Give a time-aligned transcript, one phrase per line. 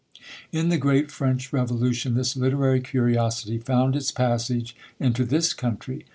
[0.51, 6.05] In the great French Revolution, this literary curiosity found its passage into this country.